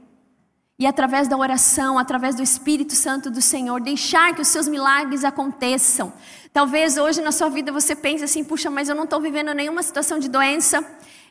[0.79, 5.25] e através da oração, através do Espírito Santo do Senhor, deixar que os seus milagres
[5.25, 6.13] aconteçam.
[6.53, 9.83] Talvez hoje na sua vida você pense assim: puxa, mas eu não estou vivendo nenhuma
[9.83, 10.85] situação de doença,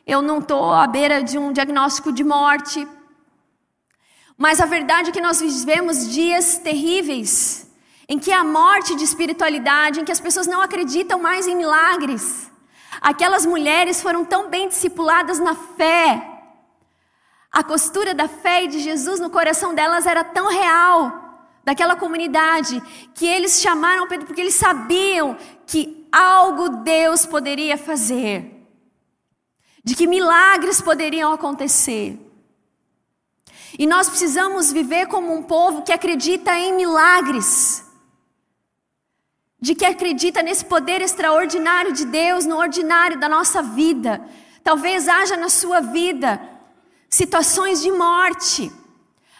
[0.06, 2.86] eu não estou à beira de um diagnóstico de morte.
[4.36, 7.66] Mas a verdade é que nós vivemos dias terríveis,
[8.06, 12.50] em que a morte de espiritualidade, em que as pessoas não acreditam mais em milagres.
[13.00, 16.37] Aquelas mulheres foram tão bem discipuladas na fé,
[17.58, 22.80] a costura da fé de Jesus no coração delas era tão real, daquela comunidade,
[23.16, 28.64] que eles chamaram Pedro porque eles sabiam que algo Deus poderia fazer,
[29.82, 32.16] de que milagres poderiam acontecer.
[33.76, 37.84] E nós precisamos viver como um povo que acredita em milagres,
[39.60, 44.24] de que acredita nesse poder extraordinário de Deus no ordinário da nossa vida.
[44.62, 46.56] Talvez haja na sua vida
[47.08, 48.72] situações de morte,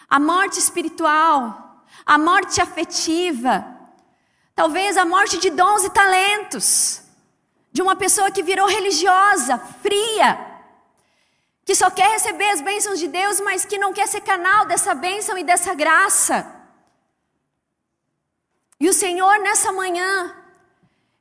[0.09, 3.65] a morte espiritual, a morte afetiva,
[4.55, 7.01] talvez a morte de dons e talentos,
[7.71, 10.49] de uma pessoa que virou religiosa, fria,
[11.63, 14.95] que só quer receber as bênçãos de Deus, mas que não quer ser canal dessa
[14.95, 16.55] bênção e dessa graça.
[18.79, 20.35] E o Senhor, nessa manhã,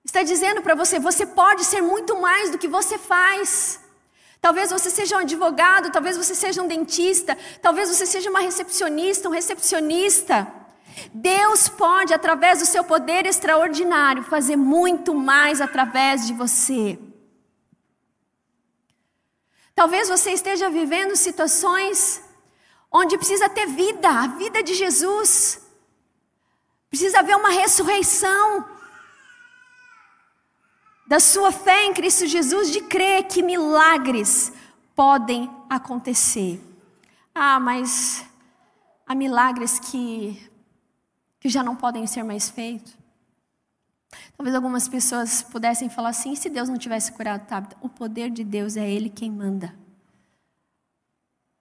[0.04, 3.80] está dizendo para você: você pode ser muito mais do que você faz.
[4.40, 9.29] Talvez você seja um advogado, talvez você seja um dentista, talvez você seja uma recepcionista,
[9.29, 10.46] um recepcionista.
[11.12, 16.98] Deus pode, através do seu poder extraordinário, fazer muito mais através de você.
[19.74, 22.20] Talvez você esteja vivendo situações
[22.90, 25.61] onde precisa ter vida, a vida de Jesus.
[26.88, 28.64] Precisa haver uma ressurreição
[31.08, 34.52] da sua fé em Cristo Jesus de crer que milagres
[34.94, 36.62] podem acontecer.
[37.34, 38.26] Ah, mas
[39.06, 40.38] há milagres que,
[41.40, 42.94] que já não podem ser mais feitos.
[44.36, 47.76] Talvez algumas pessoas pudessem falar assim: se Deus não tivesse curado Tabita?
[47.80, 49.74] O poder de Deus é Ele quem manda.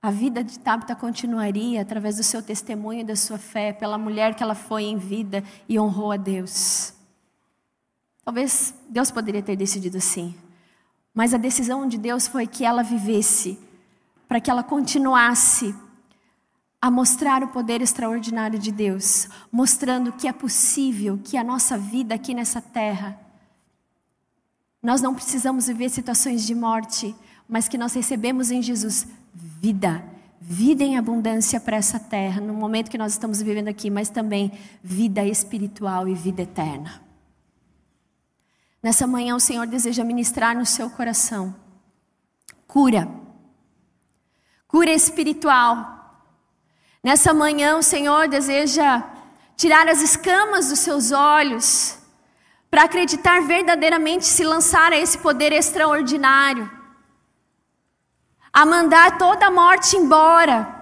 [0.01, 4.35] A vida de Tabita continuaria através do seu testemunho e da sua fé, pela mulher
[4.35, 6.96] que ela foi em vida e honrou a Deus.
[8.27, 10.35] Talvez Deus poderia ter decidido assim,
[11.13, 13.57] mas a decisão de Deus foi que ela vivesse,
[14.27, 15.73] para que ela continuasse
[16.81, 22.15] a mostrar o poder extraordinário de Deus, mostrando que é possível que a nossa vida
[22.15, 23.17] aqui nessa terra,
[24.83, 27.15] nós não precisamos viver situações de morte,
[27.47, 30.03] mas que nós recebemos em Jesus vida,
[30.41, 34.51] vida em abundância para essa terra, no momento que nós estamos vivendo aqui, mas também
[34.83, 37.06] vida espiritual e vida eterna.
[38.87, 41.53] Nessa manhã, o Senhor deseja ministrar no seu coração
[42.65, 43.05] cura,
[44.65, 46.23] cura espiritual.
[47.03, 49.03] Nessa manhã, o Senhor deseja
[49.57, 51.97] tirar as escamas dos seus olhos,
[52.71, 56.71] para acreditar verdadeiramente se lançar a esse poder extraordinário,
[58.53, 60.76] a mandar toda a morte embora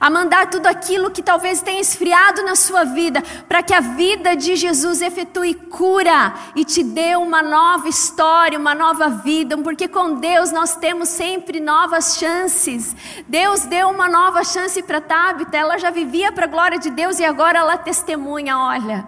[0.00, 4.34] a mandar tudo aquilo que talvez tenha esfriado na sua vida, para que a vida
[4.34, 10.16] de Jesus efetue cura e te dê uma nova história, uma nova vida, porque com
[10.16, 12.96] Deus nós temos sempre novas chances.
[13.28, 17.18] Deus deu uma nova chance para Tabita, ela já vivia para a glória de Deus
[17.18, 19.06] e agora ela testemunha: olha,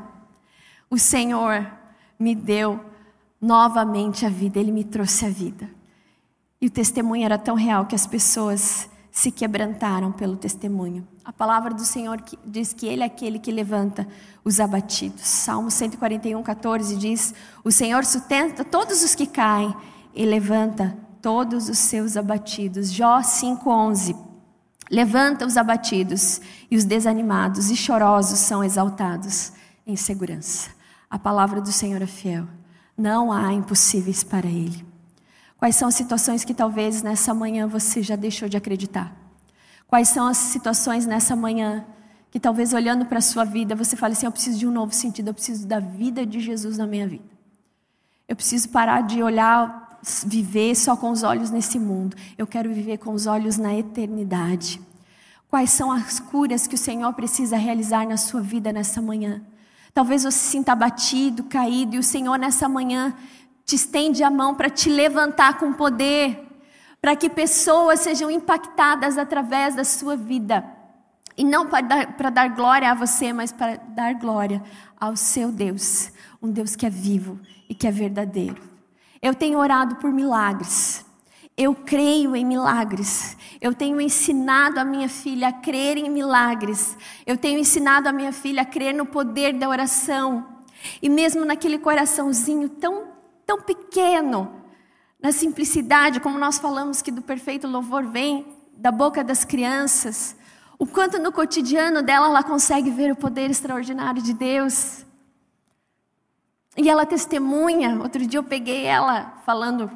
[0.88, 1.66] o Senhor
[2.18, 2.80] me deu
[3.40, 5.68] novamente a vida, Ele me trouxe a vida.
[6.60, 11.08] E o testemunho era tão real que as pessoas se quebrantaram pelo testemunho.
[11.24, 14.06] A palavra do Senhor diz que Ele é aquele que levanta
[14.44, 15.22] os abatidos.
[15.22, 19.74] Salmo 141, 14 diz: O Senhor sustenta todos os que caem
[20.14, 22.92] e levanta todos os seus abatidos.
[22.92, 24.14] Jó 5, 11.
[24.90, 29.50] Levanta os abatidos e os desanimados e chorosos são exaltados
[29.86, 30.68] em segurança.
[31.08, 32.46] A palavra do Senhor é fiel.
[32.94, 34.85] Não há impossíveis para Ele.
[35.66, 39.12] Quais são as situações que talvez nessa manhã você já deixou de acreditar?
[39.88, 41.84] Quais são as situações nessa manhã
[42.30, 44.94] que talvez olhando para a sua vida você fale assim: eu preciso de um novo
[44.94, 47.28] sentido, eu preciso da vida de Jesus na minha vida.
[48.28, 52.16] Eu preciso parar de olhar, viver só com os olhos nesse mundo.
[52.38, 54.80] Eu quero viver com os olhos na eternidade.
[55.50, 59.42] Quais são as curas que o Senhor precisa realizar na sua vida nessa manhã?
[59.92, 63.12] Talvez você se sinta abatido, caído, e o Senhor nessa manhã
[63.66, 66.40] te estende a mão para te levantar com poder,
[67.00, 70.64] para que pessoas sejam impactadas através da sua vida.
[71.36, 74.62] E não para dar, dar glória a você, mas para dar glória
[74.98, 78.62] ao seu Deus, um Deus que é vivo e que é verdadeiro.
[79.20, 81.04] Eu tenho orado por milagres.
[81.56, 83.36] Eu creio em milagres.
[83.60, 86.96] Eu tenho ensinado a minha filha a crer em milagres.
[87.26, 90.46] Eu tenho ensinado a minha filha a crer no poder da oração.
[91.02, 93.15] E mesmo naquele coraçãozinho tão
[93.46, 94.62] tão pequeno,
[95.22, 100.36] na simplicidade, como nós falamos que do perfeito louvor vem da boca das crianças,
[100.78, 105.06] o quanto no cotidiano dela ela consegue ver o poder extraordinário de Deus.
[106.76, 107.98] E ela testemunha.
[108.02, 109.90] Outro dia eu peguei ela falando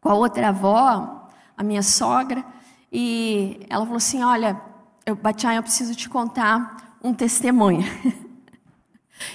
[0.00, 2.44] com a outra avó, a minha sogra,
[2.92, 4.60] e ela falou assim: Olha,
[5.04, 7.84] eu, Batian, eu preciso te contar um testemunho.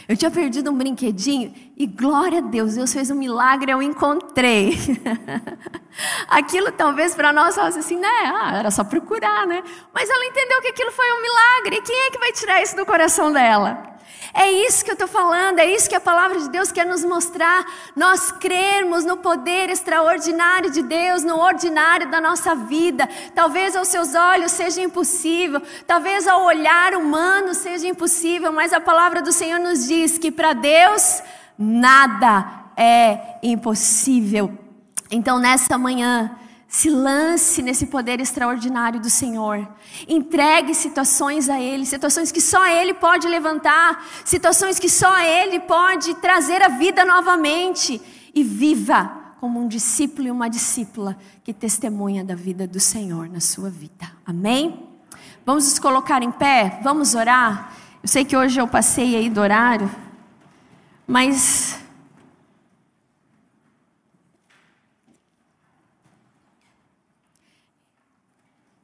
[0.07, 4.77] Eu tinha perdido um brinquedinho e glória a Deus, Deus fez um milagre, eu encontrei.
[6.27, 8.07] aquilo talvez para nós fosse assim, né?
[8.07, 9.63] Ah, era só procurar, né?
[9.93, 11.77] Mas ela entendeu que aquilo foi um milagre.
[11.77, 13.92] E quem é que vai tirar isso do coração dela?
[14.33, 17.03] É isso que eu estou falando, é isso que a palavra de Deus quer nos
[17.03, 17.65] mostrar.
[17.95, 23.07] Nós crermos no poder extraordinário de Deus, no ordinário da nossa vida.
[23.35, 29.21] Talvez aos seus olhos seja impossível, talvez ao olhar humano seja impossível, mas a palavra
[29.21, 31.21] do Senhor nos diz que para Deus
[31.57, 34.57] nada é impossível.
[35.11, 36.31] Então, nessa manhã,
[36.73, 39.67] se lance nesse poder extraordinário do Senhor.
[40.07, 46.15] Entregue situações a Ele, situações que só Ele pode levantar, situações que só Ele pode
[46.15, 48.01] trazer a vida novamente.
[48.33, 53.39] E viva como um discípulo e uma discípula que testemunha da vida do Senhor na
[53.39, 54.11] sua vida.
[54.25, 54.89] Amém?
[55.45, 57.71] Vamos nos colocar em pé, vamos orar.
[58.01, 59.91] Eu sei que hoje eu passei aí do horário,
[61.05, 61.82] mas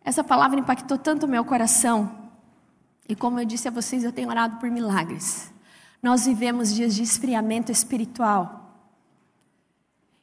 [0.09, 2.09] Essa palavra impactou tanto o meu coração.
[3.07, 5.53] E como eu disse a vocês, eu tenho orado por milagres.
[6.01, 8.73] Nós vivemos dias de esfriamento espiritual.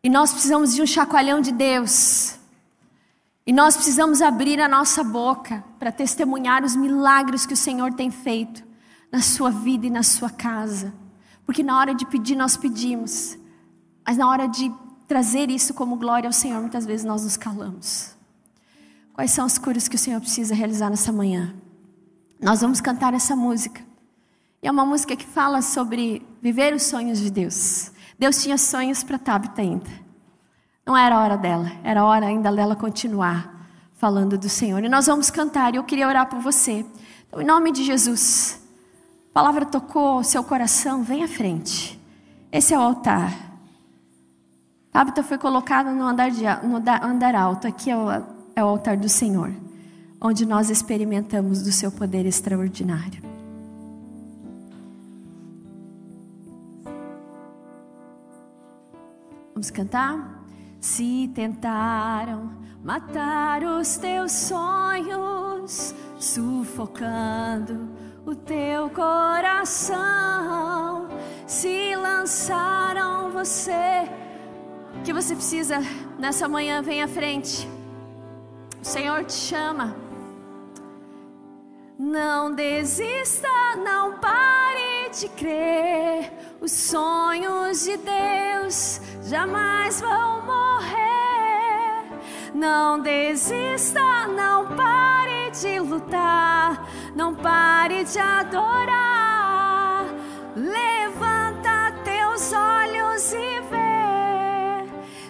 [0.03, 2.37] E nós precisamos de um chacoalhão de Deus.
[3.47, 8.11] E nós precisamos abrir a nossa boca para testemunhar os milagres que o Senhor tem
[8.11, 8.65] feito
[9.13, 10.93] na sua vida e na sua casa.
[11.45, 13.39] Porque na hora de pedir, nós pedimos.
[14.05, 14.69] Mas na hora de
[15.07, 18.16] trazer isso como glória ao Senhor, muitas vezes nós nos calamos.
[19.17, 21.55] Quais são as curas que o Senhor precisa realizar nessa manhã?
[22.39, 23.81] Nós vamos cantar essa música.
[24.63, 27.91] E é uma música que fala sobre viver os sonhos de Deus.
[28.19, 29.91] Deus tinha sonhos para Tabita ainda.
[30.85, 34.85] Não era a hora dela, era a hora ainda dela continuar falando do Senhor.
[34.85, 36.85] E nós vamos cantar, e eu queria orar por você.
[37.27, 38.61] Então, em nome de Jesus,
[39.31, 41.99] a palavra tocou o seu coração, vem à frente.
[42.53, 43.33] Esse é o altar.
[44.93, 48.97] Tabita foi colocada no andar, de, no andar alto, aqui é o é o altar
[48.97, 49.53] do Senhor.
[50.19, 53.23] onde nós experimentamos do seu poder extraordinário.
[59.53, 60.43] Vamos cantar?
[60.81, 62.51] Se tentaram
[62.83, 67.91] matar os teus sonhos, sufocando
[68.25, 69.99] o teu coração,
[71.47, 74.09] se lançaram você,
[75.05, 75.77] que você precisa
[76.19, 77.76] nessa manhã, vem à frente.
[78.87, 79.97] O Senhor te chama.
[81.99, 83.49] Não desista,
[83.85, 86.33] não pare de crer.
[86.61, 92.05] Os sonhos de Deus jamais vão morrer.
[92.55, 100.05] Não desista, não pare de lutar, não pare de adorar.
[100.55, 104.89] Levanta teus olhos e vê.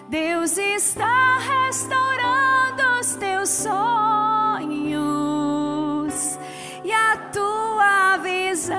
[0.09, 2.26] Deus está restaurando
[3.47, 4.67] teus sonhos
[6.83, 8.75] e a tua visão.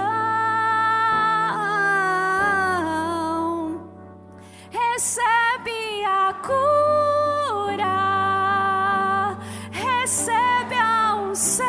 [4.71, 7.87] recebe a cura,
[9.71, 11.65] recebe a unção,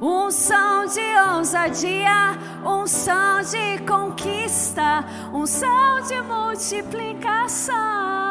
[0.00, 8.29] unção de ousadia, unção de conquista, unção de multiplicação.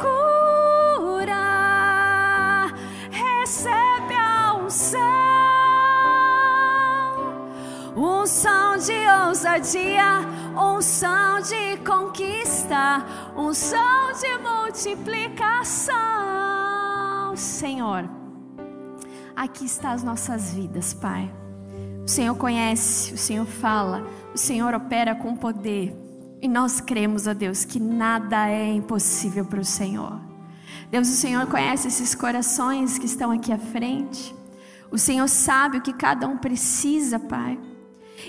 [0.00, 1.36] Cura,
[3.10, 5.26] recebe a unção
[7.96, 8.92] unção de
[9.26, 10.20] ousadia,
[10.54, 13.04] unção de conquista,
[13.36, 15.94] unção de multiplicação.
[17.36, 18.08] Senhor,
[19.34, 21.32] aqui está as nossas vidas, Pai.
[22.04, 26.05] O Senhor conhece, o Senhor fala, o Senhor opera com poder.
[26.46, 30.20] E nós cremos, ó Deus, que nada é impossível para o Senhor.
[30.88, 34.32] Deus, o Senhor conhece esses corações que estão aqui à frente.
[34.88, 37.58] O Senhor sabe o que cada um precisa, Pai.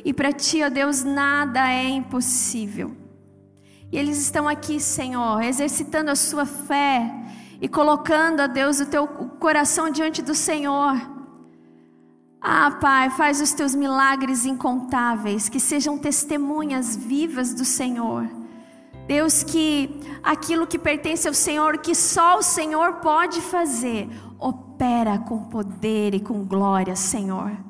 [0.04, 2.98] E para ti, ó Deus, nada é impossível.
[3.92, 7.14] E eles estão aqui, Senhor, exercitando a sua fé
[7.62, 9.06] e colocando, ó Deus, o teu
[9.40, 11.17] coração diante do Senhor.
[12.42, 18.28] Ah, Pai, faz os teus milagres incontáveis, que sejam testemunhas vivas do Senhor.
[19.08, 24.08] Deus, que aquilo que pertence ao Senhor, que só o Senhor pode fazer,
[24.38, 27.67] opera com poder e com glória, Senhor.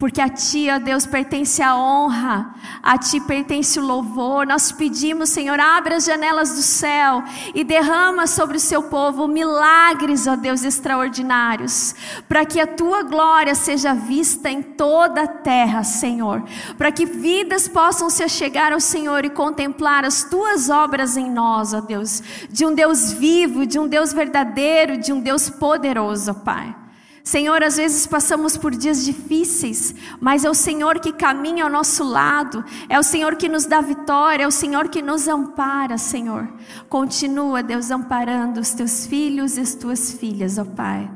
[0.00, 4.46] Porque a Ti, ó Deus, pertence a honra, a Ti pertence o louvor.
[4.46, 7.22] Nós pedimos, Senhor, abra as janelas do céu
[7.54, 11.94] e derrama sobre o Seu povo milagres, ó Deus, extraordinários,
[12.26, 16.42] para que a Tua glória seja vista em toda a terra, Senhor,
[16.78, 21.74] para que vidas possam se achegar ao Senhor e contemplar as Tuas obras em nós,
[21.74, 26.34] ó Deus, de um Deus vivo, de um Deus verdadeiro, de um Deus poderoso, ó
[26.34, 26.74] Pai.
[27.22, 32.02] Senhor, às vezes passamos por dias difíceis, mas é o Senhor que caminha ao nosso
[32.02, 36.48] lado, é o Senhor que nos dá vitória, é o Senhor que nos ampara, Senhor.
[36.88, 41.10] Continua, Deus, amparando os teus filhos e as tuas filhas, ó Pai,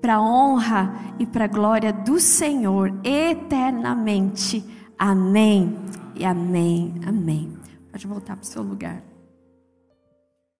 [0.00, 4.64] para a honra e para a glória do Senhor eternamente.
[4.98, 5.76] Amém
[6.14, 7.56] e amém, amém.
[7.90, 9.13] Pode voltar para o seu lugar.